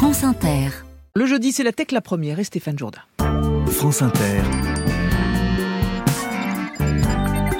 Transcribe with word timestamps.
France 0.00 0.24
Inter. 0.24 0.70
Le 1.14 1.26
jeudi, 1.26 1.52
c'est 1.52 1.62
la 1.62 1.72
tech 1.72 1.88
la 1.90 2.00
première 2.00 2.38
et 2.38 2.44
Stéphane 2.44 2.78
Jourdain. 2.78 3.02
France 3.66 4.00
Inter. 4.00 4.40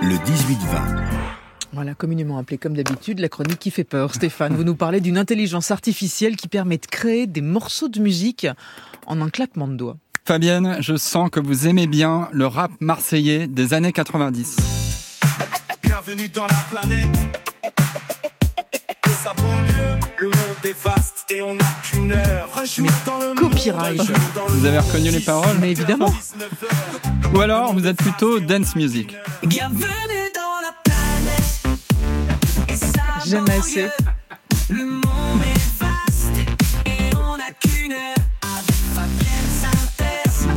Le 0.00 0.14
18-20. 0.14 1.04
Voilà, 1.74 1.92
communément 1.92 2.38
appelé 2.38 2.56
comme 2.56 2.72
d'habitude 2.72 3.18
la 3.18 3.28
chronique 3.28 3.58
qui 3.58 3.70
fait 3.70 3.84
peur. 3.84 4.14
Stéphane, 4.14 4.56
vous 4.56 4.64
nous 4.64 4.74
parlez 4.74 5.02
d'une 5.02 5.18
intelligence 5.18 5.70
artificielle 5.70 6.36
qui 6.36 6.48
permet 6.48 6.78
de 6.78 6.86
créer 6.86 7.26
des 7.26 7.42
morceaux 7.42 7.88
de 7.88 8.00
musique 8.00 8.46
en 9.06 9.20
un 9.20 9.28
claquement 9.28 9.68
de 9.68 9.74
doigts. 9.74 9.98
Fabienne, 10.24 10.78
je 10.80 10.96
sens 10.96 11.28
que 11.28 11.40
vous 11.40 11.68
aimez 11.68 11.86
bien 11.86 12.30
le 12.32 12.46
rap 12.46 12.70
marseillais 12.80 13.48
des 13.48 13.74
années 13.74 13.92
90. 13.92 14.56
Bienvenue 15.82 16.30
dans 16.30 16.46
la 16.46 16.64
planète. 16.70 17.18
Ça 19.22 19.34
banlieue, 19.36 20.00
le 20.20 20.28
monde 20.28 20.64
est 20.64 20.82
vaste 20.82 21.09
et 21.30 21.42
on 21.42 21.54
n'a 21.54 21.64
qu'une 21.82 22.12
heure. 22.12 22.48
Je 22.64 22.82
dans 23.06 23.18
le 23.18 23.34
Copyright. 23.34 24.00
Vous 24.48 24.66
avez 24.66 24.78
reconnu 24.78 25.10
les 25.10 25.20
paroles 25.20 25.56
Mais 25.60 25.70
évidemment. 25.72 26.12
Ou 27.34 27.40
alors 27.40 27.72
vous 27.72 27.86
êtes 27.86 27.96
plutôt 27.96 28.40
dance 28.40 28.74
music 28.76 29.14
Bienvenue 29.44 29.78
dans 30.34 30.60
la 30.62 30.74
planète. 30.84 31.80
Et 32.68 32.76
ça 32.76 33.02
Jamais 33.26 33.58
assez. 33.58 33.86
Le 34.68 34.84
monde 34.84 35.42
est 35.42 35.82
vaste 35.82 36.38
et 36.86 37.16
on 37.16 37.36
n'a 37.36 37.50
qu'une 37.60 37.92
heure. 37.92 38.16
Avec 38.42 38.74
Fabienne 38.94 39.50
Synthèse. 39.60 40.48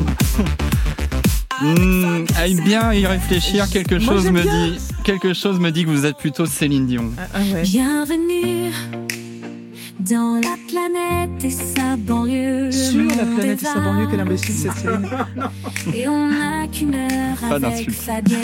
Hmm, 1.61 2.25
Aille 2.38 2.55
bien 2.61 2.94
y 2.94 3.05
réfléchir, 3.05 3.69
quelque 3.69 3.95
Moi, 3.95 4.13
chose 4.13 4.23
j'aime 4.23 4.33
me 4.33 4.41
bien. 4.44 4.67
dit 4.69 4.80
quelque 5.03 5.33
chose 5.33 5.59
me 5.59 5.71
dit 5.71 5.83
que 5.85 5.89
vous 5.89 6.05
êtes 6.05 6.17
plutôt 6.17 6.45
Céline 6.45 6.88
Dion. 6.88 7.11
Ah, 7.17 7.21
ah 7.35 7.39
ouais. 7.53 7.61
Bienvenue 7.63 8.71
dans 10.09 10.35
la 10.41 10.55
planète 10.67 11.43
et 11.43 11.49
sa 11.49 11.95
banlieue. 11.98 12.71
Sur 12.71 13.05
la 13.05 13.25
planète 13.25 13.61
et 13.61 13.66
sa 13.66 13.80
banlieue, 13.80 14.07
quel 14.09 14.20
imbécile 14.20 14.55
cette 14.55 14.71
Céline. 14.73 15.09
Et 15.94 16.08
on 16.08 16.30
n'a 16.30 16.67
qu'une 16.67 16.95
heure 16.95 17.38
Pas 17.39 17.55
avec 17.55 17.61
d'insulte. 17.61 17.91
Fabienne. 17.91 18.42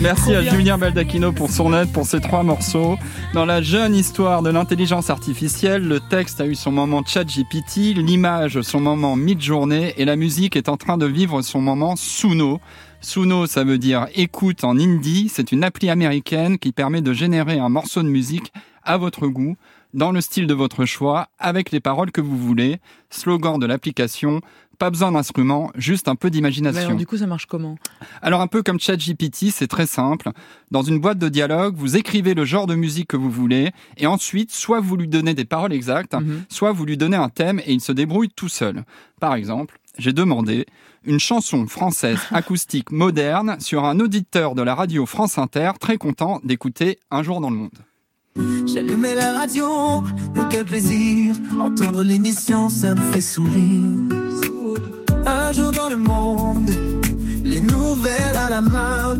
Merci 0.00 0.34
à. 0.34 0.42
Julien 0.42 0.76
Baldacchino 0.76 1.32
pour 1.32 1.50
son 1.50 1.72
aide 1.74 1.90
pour 1.92 2.04
ces 2.04 2.20
trois 2.20 2.42
morceaux. 2.42 2.96
Dans 3.32 3.46
la 3.46 3.62
jeune 3.62 3.94
histoire 3.94 4.42
de 4.42 4.50
l'intelligence 4.50 5.08
artificielle, 5.08 5.86
le 5.86 6.00
texte 6.00 6.40
a 6.40 6.46
eu 6.46 6.54
son 6.54 6.72
moment 6.72 7.02
ChatGPT, 7.04 7.94
l'image 7.96 8.60
son 8.60 8.80
moment 8.80 9.16
mid-journée 9.16 9.94
et 9.96 10.04
la 10.04 10.16
musique 10.16 10.56
est 10.56 10.68
en 10.68 10.76
train 10.76 10.98
de 10.98 11.06
vivre 11.06 11.40
son 11.42 11.60
moment 11.60 11.96
Suno. 11.96 12.60
Suno, 13.00 13.46
ça 13.46 13.64
veut 13.64 13.78
dire 13.78 14.06
écoute 14.14 14.64
en 14.64 14.78
indie. 14.78 15.30
C'est 15.32 15.52
une 15.52 15.64
appli 15.64 15.90
américaine 15.90 16.58
qui 16.58 16.72
permet 16.72 17.00
de 17.00 17.12
générer 17.12 17.58
un 17.58 17.68
morceau 17.68 18.02
de 18.02 18.08
musique 18.08 18.52
à 18.84 18.96
votre 18.96 19.26
goût, 19.28 19.56
dans 19.92 20.10
le 20.12 20.20
style 20.20 20.46
de 20.46 20.54
votre 20.54 20.84
choix, 20.84 21.28
avec 21.38 21.70
les 21.70 21.80
paroles 21.80 22.10
que 22.12 22.20
vous 22.20 22.36
voulez. 22.36 22.78
Slogan 23.10 23.58
de 23.60 23.66
l'application, 23.66 24.40
pas 24.78 24.90
besoin 24.90 25.12
d'instruments, 25.12 25.70
juste 25.76 26.08
un 26.08 26.16
peu 26.16 26.30
d'imagination. 26.30 26.80
alors, 26.86 26.96
du 26.98 27.06
coup, 27.06 27.16
ça 27.16 27.28
marche 27.28 27.46
comment? 27.46 27.76
Alors 28.20 28.40
un 28.40 28.48
peu 28.48 28.62
comme 28.64 28.80
ChatGPT, 28.80 29.50
c'est 29.52 29.68
très 29.68 29.86
simple. 29.86 30.30
Dans 30.72 30.82
une 30.82 30.98
boîte 30.98 31.18
de 31.18 31.28
dialogue, 31.28 31.76
vous 31.76 31.96
écrivez 31.96 32.34
le 32.34 32.44
genre 32.44 32.66
de 32.66 32.74
musique 32.74 33.06
que 33.08 33.16
vous 33.16 33.30
voulez 33.30 33.70
et 33.96 34.06
ensuite, 34.08 34.50
soit 34.50 34.80
vous 34.80 34.96
lui 34.96 35.06
donnez 35.06 35.34
des 35.34 35.44
paroles 35.44 35.72
exactes, 35.72 36.14
Mhm. 36.14 36.42
soit 36.48 36.72
vous 36.72 36.84
lui 36.84 36.96
donnez 36.96 37.16
un 37.16 37.28
thème 37.28 37.60
et 37.60 37.72
il 37.72 37.80
se 37.80 37.92
débrouille 37.92 38.30
tout 38.30 38.48
seul. 38.48 38.84
Par 39.20 39.34
exemple, 39.36 39.78
j'ai 39.96 40.12
demandé 40.12 40.66
une 41.04 41.20
chanson 41.20 41.68
française 41.68 42.18
acoustique 42.32 42.90
moderne 42.90 43.56
sur 43.60 43.84
un 43.84 44.00
auditeur 44.00 44.56
de 44.56 44.62
la 44.62 44.74
radio 44.74 45.06
France 45.06 45.38
Inter 45.38 45.70
très 45.78 45.98
content 45.98 46.40
d'écouter 46.42 46.98
Un 47.12 47.22
jour 47.22 47.40
dans 47.40 47.50
le 47.50 47.56
monde. 47.56 47.78
J'allumais 48.66 49.14
la 49.14 49.38
radio, 49.38 50.02
mais 50.34 50.42
quel 50.50 50.64
plaisir. 50.64 51.34
Entendre 51.60 52.02
l'émission, 52.02 52.68
ça 52.68 52.94
me 52.94 53.00
fait 53.12 53.20
sourire. 53.20 53.82
Un 55.26 55.52
jour 55.52 55.70
dans 55.70 55.88
le 55.88 55.96
monde 55.96 56.68
Les 57.44 57.60
nouvelles 57.60 58.36
à 58.36 58.50
la 58.50 58.60
main 58.60 59.16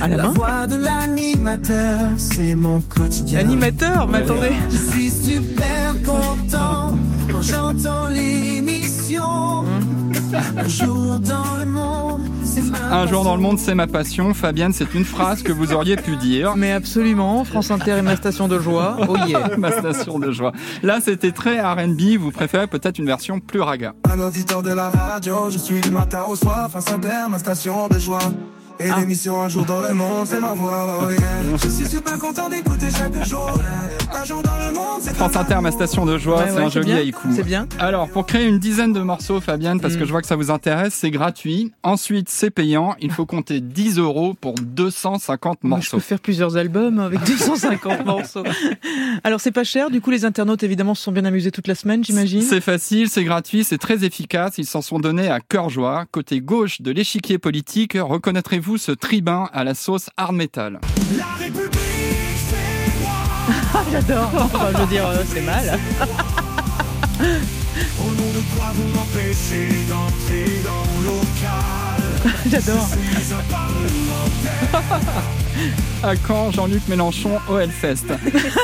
À 0.00 0.08
la 0.08 0.16
La 0.16 0.22
main. 0.24 0.30
voix 0.30 0.66
de 0.66 0.76
l'animateur, 0.76 1.98
c'est 2.16 2.54
mon 2.54 2.80
quotidien. 2.80 3.40
Animateur, 3.40 4.08
mais 4.08 4.18
attendez. 4.18 4.52
Je 4.70 4.76
suis 4.90 5.10
super 5.10 5.94
content 6.04 6.96
Quand 7.30 7.42
j'entends 7.42 8.08
l'émission. 8.08 9.64
Un 10.56 10.68
jour 10.68 11.18
dans 11.20 11.49
Un 12.92 13.06
jour 13.06 13.22
dans 13.22 13.36
le 13.36 13.40
monde, 13.40 13.58
c'est 13.60 13.76
ma 13.76 13.86
passion. 13.86 14.34
Fabienne, 14.34 14.72
c'est 14.72 14.94
une 14.94 15.04
phrase 15.04 15.44
que 15.44 15.52
vous 15.52 15.72
auriez 15.72 15.94
pu 15.94 16.16
dire. 16.16 16.56
Mais 16.56 16.72
absolument, 16.72 17.44
France 17.44 17.70
Inter 17.70 17.92
est 17.92 18.02
ma 18.02 18.16
station 18.16 18.48
de 18.48 18.58
joie. 18.58 18.96
Oh 19.08 19.16
yeah. 19.28 19.52
ma 19.58 19.70
station 19.70 20.18
de 20.18 20.32
joie. 20.32 20.52
Là, 20.82 20.98
c'était 21.00 21.30
très 21.30 21.60
R&B. 21.60 22.18
Vous 22.18 22.32
préférez 22.32 22.66
peut-être 22.66 22.98
une 22.98 23.06
version 23.06 23.38
plus 23.38 23.60
raga. 23.60 23.94
Un 24.10 24.18
auditeur 24.18 24.62
de 24.62 24.72
la 24.72 24.90
radio, 24.90 25.50
je 25.50 25.58
suis 25.58 25.80
du 25.80 25.90
matin 25.90 26.24
au 26.28 26.34
soir, 26.34 26.68
face 26.68 26.90
Inter, 26.90 27.28
ma 27.30 27.38
station 27.38 27.86
de 27.86 27.98
joie. 28.00 28.18
Et 28.82 28.90
Ah. 28.90 29.00
l'émission 29.00 29.42
Un 29.42 29.48
jour 29.48 29.64
dans 29.64 29.80
le 29.80 29.92
monde, 29.92 30.26
c'est 30.26 30.40
ma 30.40 30.52
voix, 30.54 31.00
oh 31.06 31.10
yeah. 31.10 31.20
Je 31.62 31.68
suis 31.68 31.86
super 31.86 32.18
content 32.18 32.48
d'écouter 32.48 32.86
chaque 32.90 33.26
jour. 33.28 33.50
Un 34.12 34.24
jour 34.24 34.42
dans 34.42 34.56
le 34.58 34.72
monde, 34.74 35.00
c'est 35.02 35.14
France 35.14 35.36
Inter, 35.36 35.58
ma 35.62 35.70
station 35.70 36.04
de 36.06 36.16
joie, 36.18 36.38
Ouais, 36.38 36.44
c'est 36.48 36.56
ouais, 36.56 36.62
un 36.64 36.68
joli 36.70 36.86
bien. 36.86 36.96
haïku. 36.96 37.28
C'est 37.34 37.42
bien. 37.44 37.66
Alors, 37.78 38.08
pour 38.08 38.26
créer 38.26 38.46
une 38.46 38.58
dizaine 38.58 38.92
de 38.92 39.00
morceaux, 39.00 39.40
Fabienne, 39.40 39.80
parce 39.80 39.94
Mm. 39.94 39.98
que 39.98 40.04
je 40.06 40.10
vois 40.10 40.20
que 40.22 40.26
ça 40.26 40.36
vous 40.36 40.50
intéresse, 40.50 40.94
c'est 40.94 41.10
gratuit. 41.10 41.72
Ensuite, 41.82 42.28
c'est 42.28 42.50
payant. 42.50 42.94
Il 43.00 43.10
faut 43.12 43.26
compter 43.26 43.60
10 43.60 43.98
euros 43.98 44.34
pour 44.40 44.54
250 44.54 45.58
Moi, 45.62 45.76
je 45.78 45.82
morceaux. 45.82 45.96
peux 45.98 46.02
faire 46.02 46.20
plusieurs 46.20 46.56
albums 46.56 46.98
avec 47.00 47.20
250 47.24 48.04
morceaux. 48.06 48.44
Alors, 49.24 49.40
c'est 49.40 49.52
pas 49.52 49.64
cher. 49.64 49.90
Du 49.90 50.00
coup, 50.00 50.10
les 50.10 50.24
internautes, 50.24 50.62
évidemment, 50.62 50.94
se 50.94 51.02
sont 51.02 51.12
bien 51.12 51.24
amusés 51.24 51.50
toute 51.50 51.68
la 51.68 51.74
semaine, 51.74 52.02
j'imagine. 52.02 52.42
C'est 52.42 52.60
facile, 52.62 53.08
c'est 53.08 53.24
gratuit, 53.24 53.62
c'est 53.64 53.78
très 53.78 54.04
efficace. 54.04 54.54
Ils 54.58 54.66
s'en 54.66 54.82
sont 54.82 54.98
donnés 54.98 55.28
à 55.28 55.40
cœur 55.40 55.68
joie. 55.68 56.04
Côté 56.10 56.40
gauche 56.40 56.80
de 56.80 56.90
l'échiquier 56.90 57.38
politique, 57.38 57.96
reconnaîtrez-vous 58.00 58.69
ce 58.78 58.92
tribun 58.92 59.48
à 59.52 59.64
la 59.64 59.74
sauce 59.74 60.10
hard 60.16 60.34
metal 60.34 60.80
La 61.16 61.24
République, 61.38 61.70
c'est 62.48 63.00
moi. 63.02 63.82
J'adore. 63.90 64.30
Enfin, 64.36 64.66
je 64.72 64.78
veux 64.78 64.86
dire, 64.86 65.06
euh, 65.06 65.24
c'est 65.32 65.42
mal. 65.42 65.78
Au 67.20 68.04
nom 68.04 68.30
de 68.32 68.42
quoi 68.56 68.72
vous 68.74 68.88
m'empêchez 68.96 69.68
d'entrer 69.88 70.62
dans 70.64 70.84
le 71.00 71.06
local 71.06 72.32
J'adore. 72.50 72.88
À 76.02 76.16
quand 76.16 76.50
Jean-Luc 76.52 76.86
Mélenchon 76.88 77.38
au 77.48 77.58
Hellfest 77.58 78.06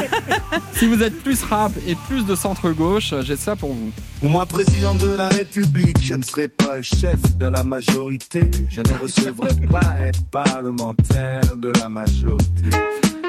Si 0.73 0.87
vous 0.87 1.03
êtes 1.03 1.23
plus 1.23 1.43
rap 1.43 1.73
et 1.87 1.95
plus 1.95 2.25
de 2.25 2.35
centre-gauche, 2.35 3.15
j'ai 3.23 3.37
ça 3.37 3.57
pour 3.57 3.73
vous. 3.73 3.91
Pour 4.21 4.31
moi, 4.31 4.47
président 4.47 4.95
de 4.95 5.09
la 5.09 5.29
République, 5.29 5.99
je 6.03 6.15
ne 6.15 6.23
serai 6.23 6.49
pas 6.49 6.77
le 6.77 6.83
chef 6.83 7.37
de 7.37 7.47
la 7.47 7.63
majorité. 7.63 8.51
Je 8.71 8.81
ne 8.81 8.99
recevrai 9.01 9.55
pas 9.71 9.97
être 10.01 10.25
parlementaire 10.27 11.57
de 11.57 11.73
la 11.81 11.89
majorité. 11.89 12.71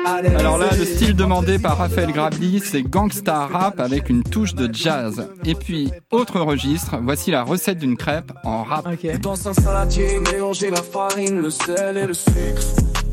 Alors 0.08 0.58
là, 0.58 0.70
le 0.78 0.86
style 0.86 1.16
demandé 1.16 1.60
par 1.60 1.78
Raphaël 1.78 2.14
Grabli, 2.14 2.62
c'est 2.64 2.82
gangsta 2.82 3.46
rap 3.48 3.82
avec 3.82 4.10
une 4.10 4.24
touche 4.24 4.56
de 4.56 4.74
jazz. 4.74 5.28
Et 5.46 5.54
puis, 5.54 5.92
autre 6.12 6.40
registre, 6.40 6.98
voici 7.02 7.30
la 7.30 7.44
recette 7.44 7.80
d'une 7.80 7.98
crêpe 7.98 8.32
en 8.46 8.64
rap. 8.64 8.88
Dans 9.22 9.48
un 9.50 9.54
saladier, 9.54 10.20
mélanger 10.32 10.70
la 10.70 10.82
farine, 10.82 11.42
le 11.42 11.50
sel 11.50 11.98
et 11.98 12.08
le 12.08 12.14
sucre. 12.14 12.62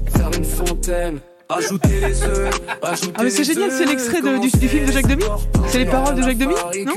Faire 0.06 0.30
une 0.36 0.44
fontaine, 0.44 1.18
les 1.60 2.22
œufs, 2.24 2.60
Ah, 2.82 3.22
mais 3.22 3.30
c'est 3.30 3.44
génial, 3.44 3.70
c'est 3.70 3.84
l'extrait 3.86 4.20
de- 4.20 4.38
du- 4.38 4.50
du 4.58 4.68
film 4.68 4.86
de 4.86 4.92
Jacques 4.92 5.06
Demy 5.06 5.24
C'est 5.68 5.78
les 5.78 5.84
paroles 5.86 6.14
de 6.14 6.22
Jacques 6.22 6.38
Demy 6.38 6.54
Non 6.86 6.94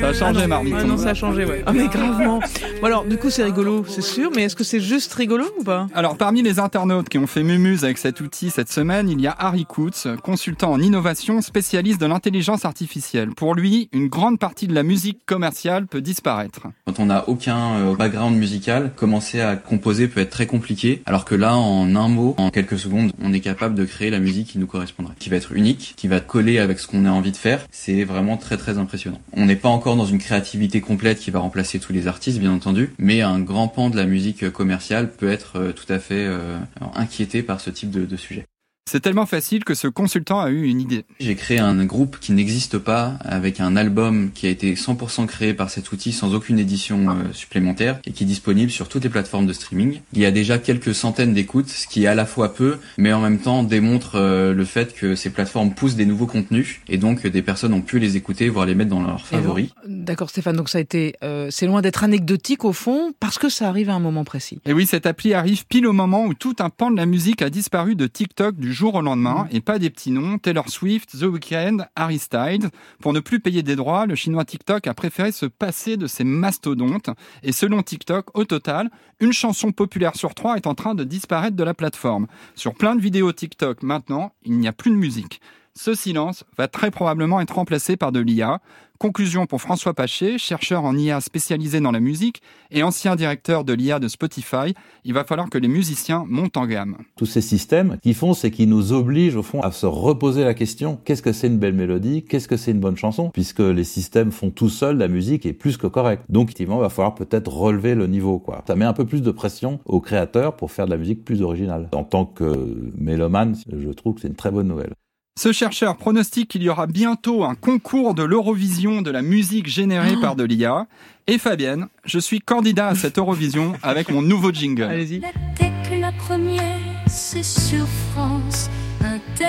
Ça 0.00 0.08
a 0.08 0.12
changé, 0.12 0.46
Marmiton. 0.46 0.76
Ah 0.80 0.84
non, 0.84 0.96
ça 0.96 1.10
a 1.10 1.14
changé, 1.14 1.44
ouais. 1.44 1.62
Ah, 1.66 1.72
mais 1.72 1.88
gravement. 1.88 2.40
Bon, 2.80 2.86
alors, 2.86 3.04
du 3.04 3.16
coup, 3.16 3.30
c'est 3.30 3.44
rigolo, 3.44 3.84
c'est 3.88 4.02
sûr, 4.02 4.30
mais 4.34 4.42
est-ce 4.44 4.56
que 4.56 4.64
c'est 4.64 4.80
juste 4.80 5.12
rigolo 5.14 5.44
ou 5.58 5.64
pas? 5.64 5.86
Alors, 5.94 6.16
parmi 6.16 6.42
les 6.42 6.58
internautes 6.58 7.08
qui 7.08 7.18
ont 7.18 7.26
fait 7.26 7.42
mumuse 7.42 7.84
avec 7.84 7.98
cet 7.98 8.20
outil 8.20 8.50
cette 8.50 8.70
semaine, 8.72 9.08
il 9.08 9.20
y 9.20 9.26
a 9.26 9.34
Harry 9.38 9.66
Kutz, 9.66 10.08
consultant 10.22 10.72
en 10.72 10.80
innovation, 10.80 11.40
spécialiste 11.40 12.00
de 12.00 12.06
l'intelligence 12.06 12.64
artificielle. 12.64 13.30
Pour 13.34 13.54
lui, 13.54 13.88
une 13.92 14.08
grande 14.08 14.38
partie 14.38 14.66
de 14.66 14.74
la 14.74 14.82
musique 14.82 15.20
commerciale 15.26 15.86
peut 15.86 16.00
disparaître. 16.00 16.62
Quand 16.86 16.98
on 16.98 17.06
n'a 17.06 17.28
aucun 17.28 17.74
euh, 17.74 17.94
background 17.94 18.36
musical, 18.36 18.92
commencer 18.96 19.40
à 19.40 19.56
composer 19.56 20.08
peut 20.08 20.20
être 20.20 20.30
très 20.30 20.46
compliqué, 20.46 21.02
alors 21.06 21.24
que 21.24 21.34
là, 21.34 21.54
en 21.56 21.94
un 21.94 22.08
mot, 22.08 22.21
en 22.38 22.50
quelques 22.50 22.78
secondes, 22.78 23.12
on 23.22 23.32
est 23.32 23.40
capable 23.40 23.74
de 23.74 23.84
créer 23.84 24.10
la 24.10 24.18
musique 24.18 24.48
qui 24.48 24.58
nous 24.58 24.66
correspondrait, 24.66 25.14
qui 25.18 25.28
va 25.28 25.36
être 25.36 25.52
unique, 25.52 25.94
qui 25.96 26.08
va 26.08 26.20
coller 26.20 26.58
avec 26.58 26.78
ce 26.78 26.86
qu'on 26.86 27.04
a 27.04 27.10
envie 27.10 27.32
de 27.32 27.36
faire. 27.36 27.66
C'est 27.70 28.04
vraiment 28.04 28.36
très 28.36 28.56
très 28.56 28.78
impressionnant. 28.78 29.20
On 29.32 29.46
n'est 29.46 29.56
pas 29.56 29.68
encore 29.68 29.96
dans 29.96 30.06
une 30.06 30.18
créativité 30.18 30.80
complète 30.80 31.18
qui 31.18 31.30
va 31.30 31.40
remplacer 31.40 31.78
tous 31.78 31.92
les 31.92 32.06
artistes, 32.06 32.38
bien 32.38 32.52
entendu, 32.52 32.92
mais 32.98 33.20
un 33.22 33.40
grand 33.40 33.68
pan 33.68 33.90
de 33.90 33.96
la 33.96 34.04
musique 34.04 34.50
commerciale 34.50 35.10
peut 35.10 35.30
être 35.30 35.56
euh, 35.56 35.72
tout 35.72 35.90
à 35.92 35.98
fait 35.98 36.26
euh, 36.26 36.58
inquiété 36.94 37.42
par 37.42 37.60
ce 37.60 37.70
type 37.70 37.90
de 37.90 38.16
sujet. 38.16 38.46
C'est 38.84 39.00
tellement 39.00 39.26
facile 39.26 39.64
que 39.64 39.74
ce 39.74 39.88
consultant 39.88 40.40
a 40.40 40.50
eu 40.50 40.64
une 40.64 40.80
idée. 40.80 41.04
J'ai 41.20 41.34
créé 41.34 41.58
un 41.58 41.84
groupe 41.84 42.18
qui 42.20 42.32
n'existe 42.32 42.78
pas 42.78 43.14
avec 43.20 43.60
un 43.60 43.76
album 43.76 44.30
qui 44.34 44.46
a 44.46 44.50
été 44.50 44.74
100% 44.74 45.26
créé 45.26 45.54
par 45.54 45.70
cet 45.70 45.92
outil 45.92 46.12
sans 46.12 46.34
aucune 46.34 46.58
édition 46.58 47.08
euh, 47.08 47.32
supplémentaire 47.32 48.00
et 48.04 48.12
qui 48.12 48.24
est 48.24 48.26
disponible 48.26 48.70
sur 48.70 48.88
toutes 48.88 49.04
les 49.04 49.08
plateformes 49.08 49.46
de 49.46 49.52
streaming. 49.52 50.00
Il 50.12 50.18
y 50.18 50.26
a 50.26 50.30
déjà 50.30 50.58
quelques 50.58 50.94
centaines 50.94 51.32
d'écoutes, 51.32 51.68
ce 51.68 51.86
qui 51.86 52.04
est 52.04 52.06
à 52.06 52.14
la 52.14 52.26
fois 52.26 52.54
peu, 52.54 52.78
mais 52.98 53.12
en 53.12 53.20
même 53.20 53.38
temps 53.38 53.62
démontre 53.62 54.16
euh, 54.16 54.52
le 54.52 54.64
fait 54.64 54.94
que 54.94 55.14
ces 55.14 55.30
plateformes 55.30 55.74
poussent 55.74 55.94
des 55.94 56.06
nouveaux 56.06 56.26
contenus 56.26 56.80
et 56.88 56.98
donc 56.98 57.24
euh, 57.24 57.30
des 57.30 57.42
personnes 57.42 57.72
ont 57.72 57.82
pu 57.82 57.98
les 57.98 58.16
écouter, 58.16 58.48
voire 58.48 58.66
les 58.66 58.74
mettre 58.74 58.90
dans 58.90 59.02
leurs 59.02 59.26
favoris. 59.26 59.70
D'accord 59.86 60.30
Stéphane, 60.30 60.56
donc 60.56 60.68
ça 60.68 60.78
a 60.78 60.80
été, 60.80 61.14
euh, 61.22 61.48
c'est 61.50 61.66
loin 61.66 61.82
d'être 61.82 62.04
anecdotique 62.04 62.64
au 62.64 62.72
fond, 62.72 63.12
parce 63.20 63.38
que 63.38 63.48
ça 63.48 63.68
arrive 63.68 63.90
à 63.90 63.94
un 63.94 64.00
moment 64.00 64.24
précis. 64.24 64.60
Et 64.66 64.72
oui, 64.72 64.86
cette 64.86 65.06
appli 65.06 65.34
arrive 65.34 65.66
pile 65.66 65.86
au 65.86 65.92
moment 65.92 66.24
où 66.26 66.34
tout 66.34 66.56
un 66.58 66.68
pan 66.68 66.90
de 66.90 66.96
la 66.96 67.06
musique 67.06 67.42
a 67.42 67.48
disparu 67.48 67.94
de 67.94 68.06
TikTok 68.06 68.56
du 68.56 68.71
jour 68.72 68.96
au 68.96 69.00
lendemain, 69.00 69.46
et 69.52 69.60
pas 69.60 69.78
des 69.78 69.90
petits 69.90 70.10
noms, 70.10 70.38
Taylor 70.38 70.68
Swift, 70.68 71.18
The 71.18 71.24
Weeknd, 71.24 71.86
Harry 71.94 72.18
Styles. 72.18 72.70
Pour 73.00 73.12
ne 73.12 73.20
plus 73.20 73.38
payer 73.38 73.62
des 73.62 73.76
droits, 73.76 74.06
le 74.06 74.14
chinois 74.14 74.44
TikTok 74.44 74.86
a 74.86 74.94
préféré 74.94 75.30
se 75.30 75.46
passer 75.46 75.96
de 75.96 76.06
ces 76.06 76.24
mastodontes, 76.24 77.10
et 77.42 77.52
selon 77.52 77.82
TikTok, 77.82 78.36
au 78.36 78.44
total, 78.44 78.90
une 79.20 79.32
chanson 79.32 79.70
populaire 79.70 80.16
sur 80.16 80.34
trois 80.34 80.56
est 80.56 80.66
en 80.66 80.74
train 80.74 80.94
de 80.94 81.04
disparaître 81.04 81.56
de 81.56 81.64
la 81.64 81.74
plateforme. 81.74 82.26
Sur 82.54 82.74
plein 82.74 82.96
de 82.96 83.00
vidéos 83.00 83.32
TikTok 83.32 83.82
maintenant, 83.82 84.32
il 84.44 84.58
n'y 84.58 84.68
a 84.68 84.72
plus 84.72 84.90
de 84.90 84.96
musique. 84.96 85.40
Ce 85.74 85.94
silence 85.94 86.44
va 86.56 86.68
très 86.68 86.90
probablement 86.90 87.40
être 87.40 87.56
remplacé 87.56 87.96
par 87.96 88.12
de 88.12 88.20
l'IA. 88.20 88.60
Conclusion 88.98 89.46
pour 89.46 89.60
François 89.60 89.94
Paché, 89.94 90.38
chercheur 90.38 90.84
en 90.84 90.96
IA 90.96 91.20
spécialisé 91.20 91.80
dans 91.80 91.90
la 91.90 91.98
musique 91.98 92.40
et 92.70 92.84
ancien 92.84 93.16
directeur 93.16 93.64
de 93.64 93.72
l'IA 93.72 93.98
de 93.98 94.06
Spotify, 94.06 94.74
il 95.04 95.12
va 95.12 95.24
falloir 95.24 95.50
que 95.50 95.58
les 95.58 95.66
musiciens 95.66 96.24
montent 96.28 96.56
en 96.56 96.66
gamme. 96.66 96.98
Tous 97.16 97.26
ces 97.26 97.40
systèmes, 97.40 97.96
qu'ils 98.00 98.14
font, 98.14 98.32
c'est 98.32 98.52
qu'ils 98.52 98.68
nous 98.68 98.92
obligent 98.92 99.34
au 99.34 99.42
fond 99.42 99.60
à 99.60 99.72
se 99.72 99.86
reposer 99.86 100.44
la 100.44 100.54
question 100.54 101.00
qu'est-ce 101.04 101.22
que 101.22 101.32
c'est 101.32 101.48
une 101.48 101.58
belle 101.58 101.74
mélodie 101.74 102.22
Qu'est-ce 102.22 102.46
que 102.46 102.56
c'est 102.56 102.70
une 102.70 102.78
bonne 102.78 102.96
chanson 102.96 103.30
Puisque 103.30 103.58
les 103.58 103.82
systèmes 103.82 104.30
font 104.30 104.50
tout 104.50 104.68
seuls 104.68 104.98
la 104.98 105.08
musique 105.08 105.46
est 105.46 105.52
plus 105.52 105.78
que 105.78 105.88
correcte. 105.88 106.26
Donc 106.28 106.48
effectivement, 106.48 106.76
il 106.76 106.82
va 106.82 106.90
falloir 106.90 107.16
peut-être 107.16 107.50
relever 107.50 107.96
le 107.96 108.06
niveau. 108.06 108.38
Quoi. 108.38 108.62
Ça 108.68 108.76
met 108.76 108.84
un 108.84 108.92
peu 108.92 109.06
plus 109.06 109.22
de 109.22 109.30
pression 109.30 109.80
aux 109.86 110.00
créateurs 110.00 110.54
pour 110.54 110.70
faire 110.70 110.84
de 110.84 110.90
la 110.90 110.98
musique 110.98 111.24
plus 111.24 111.42
originale. 111.42 111.88
En 111.92 112.04
tant 112.04 112.26
que 112.26 112.92
mélomane, 112.96 113.56
je 113.66 113.88
trouve 113.88 114.14
que 114.14 114.20
c'est 114.20 114.28
une 114.28 114.36
très 114.36 114.52
bonne 114.52 114.68
nouvelle. 114.68 114.92
Ce 115.34 115.50
chercheur 115.50 115.96
pronostique 115.96 116.50
qu'il 116.50 116.62
y 116.62 116.68
aura 116.68 116.86
bientôt 116.86 117.44
un 117.44 117.54
concours 117.54 118.12
de 118.12 118.22
l'Eurovision 118.22 119.00
de 119.00 119.10
la 119.10 119.22
musique 119.22 119.66
générée 119.66 120.16
par 120.20 120.36
de 120.36 120.44
l'IA. 120.44 120.86
Et 121.26 121.38
Fabienne, 121.38 121.88
je 122.04 122.18
suis 122.18 122.40
candidat 122.40 122.88
à 122.88 122.94
cette 122.94 123.16
Eurovision 123.16 123.72
avec 123.82 124.10
mon 124.10 124.20
nouveau 124.20 124.52
jingle. 124.52 124.82
Allez-y. 124.82 125.20
La 125.20 125.32
tech, 125.56 125.72
la 125.98 126.12
première, 126.12 126.78
c'est 127.06 127.42
sur 127.42 127.86
France 128.12 128.68
Inter 129.00 129.46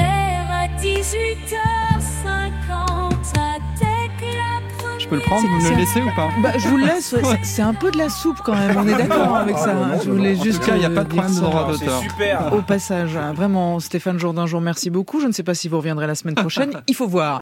à 0.49 0.69
18h50. 0.79 3.12
Peux 5.13 5.19
le 5.19 5.21
prendre, 5.25 5.47
vous 5.47 5.63
me 5.63 5.69
le 5.69 5.75
laissez 5.77 6.01
ou 6.01 6.09
pas 6.15 6.29
Bah, 6.41 6.51
je 6.57 6.67
vous 6.67 6.77
le 6.77 6.85
laisse, 6.85 7.13
ouais, 7.23 7.39
c'est- 7.43 7.61
un 7.61 7.73
peu 7.73 7.91
de 7.91 7.97
la 7.97 8.09
soupe 8.09 8.39
quand 8.43 8.55
même, 8.55 8.75
on 8.77 8.87
est 8.87 8.95
d'accord 8.95 9.35
avec 9.35 9.57
ça. 9.57 9.71
hein. 9.71 9.99
Je 10.03 10.09
voulais 10.09 10.35
juste. 10.35 10.57
En 10.61 10.65
tout 10.65 10.67
cas, 10.71 10.75
il 10.75 10.79
n'y 10.79 10.85
a 10.85 10.89
pas 10.89 11.03
de 11.03 11.09
problème 11.09 11.35
de 11.35 11.39
droit 11.39 11.67
d'auteur. 11.71 12.01
Au 12.53 12.61
passage, 12.61 13.15
hein, 13.15 13.33
vraiment, 13.33 13.79
Stéphane 13.79 14.17
Jourdain, 14.19 14.45
je 14.47 14.51
vous 14.51 14.57
remercie 14.57 14.89
beaucoup. 14.89 15.19
Je 15.21 15.27
ne 15.27 15.31
sais 15.31 15.43
pas 15.43 15.53
si 15.53 15.67
vous 15.69 15.77
reviendrez 15.77 16.07
la 16.07 16.15
semaine 16.15 16.35
prochaine. 16.35 16.71
Il 16.87 16.95
faut 16.95 17.07
voir. 17.07 17.39